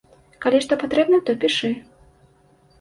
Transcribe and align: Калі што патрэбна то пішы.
Калі 0.45 0.61
што 0.67 0.73
патрэбна 0.85 1.21
то 1.29 1.37
пішы. 1.45 1.73